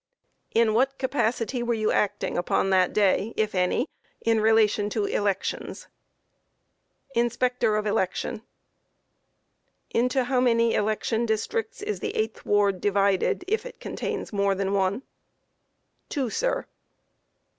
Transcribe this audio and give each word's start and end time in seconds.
In 0.55 0.73
what 0.73 0.97
capacity 0.97 1.61
were 1.61 1.75
you 1.75 1.91
acting 1.91 2.35
upon 2.35 2.71
that 2.71 2.91
day, 2.91 3.35
if 3.37 3.53
any, 3.53 3.87
in 4.21 4.41
relation 4.41 4.89
to 4.89 5.05
elections? 5.05 5.85
A. 7.15 7.19
Inspector 7.19 7.75
of 7.75 7.85
election. 7.85 8.37
Q. 8.37 8.45
Into 9.99 10.23
how 10.23 10.39
many 10.41 10.73
election 10.73 11.27
districts 11.27 11.83
is 11.83 11.99
the 11.99 12.13
8th 12.13 12.43
ward 12.45 12.81
divided, 12.81 13.45
if 13.47 13.63
it 13.63 13.79
contains 13.79 14.33
more 14.33 14.55
than 14.55 14.73
one? 14.73 14.95
A. 14.95 15.01
Two, 16.09 16.31
sir. 16.31 16.65